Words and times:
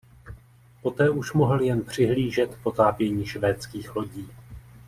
Poté 0.81 1.09
už 1.09 1.33
mohl 1.33 1.61
jen 1.61 1.81
přihlížet 1.81 2.57
potápění 2.63 3.25
švédských 3.25 3.95
lodí. 3.95 4.29